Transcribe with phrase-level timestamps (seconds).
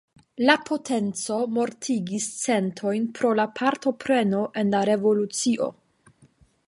[0.49, 5.69] La potenco mortigis centojn pro la partopreno en la revolucio.